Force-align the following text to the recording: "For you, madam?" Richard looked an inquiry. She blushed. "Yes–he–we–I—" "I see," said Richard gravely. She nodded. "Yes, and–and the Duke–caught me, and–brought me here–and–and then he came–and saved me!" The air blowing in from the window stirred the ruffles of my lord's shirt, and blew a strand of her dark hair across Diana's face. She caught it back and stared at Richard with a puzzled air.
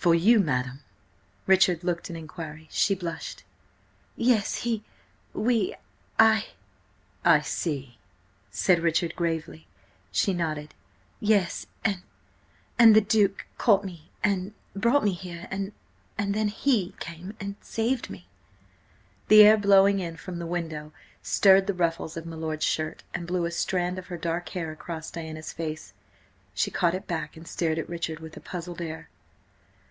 "For 0.00 0.14
you, 0.14 0.38
madam?" 0.38 0.84
Richard 1.48 1.82
looked 1.82 2.08
an 2.08 2.14
inquiry. 2.14 2.68
She 2.70 2.94
blushed. 2.94 3.42
"Yes–he–we–I—" 4.16 5.74
"I 7.24 7.40
see," 7.40 7.98
said 8.52 8.78
Richard 8.80 9.16
gravely. 9.16 9.66
She 10.12 10.32
nodded. 10.32 10.72
"Yes, 11.18 11.66
and–and 11.84 12.94
the 12.96 13.00
Duke–caught 13.02 13.84
me, 13.84 14.10
and–brought 14.22 15.02
me 15.02 15.12
here–and–and 15.14 16.32
then 16.32 16.46
he 16.48 16.94
came–and 17.00 17.56
saved 17.60 18.08
me!" 18.08 18.28
The 19.26 19.42
air 19.42 19.56
blowing 19.58 19.98
in 19.98 20.16
from 20.16 20.38
the 20.38 20.46
window 20.46 20.92
stirred 21.22 21.66
the 21.66 21.74
ruffles 21.74 22.16
of 22.16 22.24
my 22.24 22.36
lord's 22.36 22.64
shirt, 22.64 23.02
and 23.12 23.26
blew 23.26 23.46
a 23.46 23.50
strand 23.50 23.98
of 23.98 24.06
her 24.06 24.16
dark 24.16 24.50
hair 24.50 24.70
across 24.70 25.10
Diana's 25.10 25.52
face. 25.52 25.92
She 26.54 26.70
caught 26.70 26.94
it 26.94 27.08
back 27.08 27.36
and 27.36 27.46
stared 27.48 27.80
at 27.80 27.88
Richard 27.88 28.20
with 28.20 28.36
a 28.36 28.40
puzzled 28.40 28.80
air. 28.80 29.08